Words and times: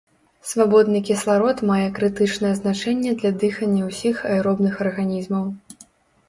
Свабодны 0.51 1.01
кісларод 1.09 1.57
мае 1.71 1.85
крытычнае 1.99 2.51
значэнне 2.61 3.11
для 3.19 3.31
дыхання 3.45 3.83
ўсіх 3.91 4.25
аэробных 4.33 4.73
арганізмаў. 4.89 5.45